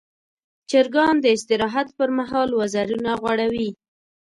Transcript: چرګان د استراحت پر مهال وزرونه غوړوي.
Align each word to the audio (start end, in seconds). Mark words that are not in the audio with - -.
چرګان 0.69 1.15
د 1.21 1.25
استراحت 1.35 1.87
پر 1.97 2.09
مهال 2.17 2.49
وزرونه 2.59 3.11
غوړوي. 3.21 3.69